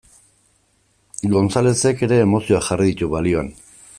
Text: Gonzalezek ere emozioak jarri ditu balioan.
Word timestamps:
Gonzalezek 1.33 2.03
ere 2.09 2.19
emozioak 2.25 2.67
jarri 2.71 2.91
ditu 2.93 3.13
balioan. 3.15 3.55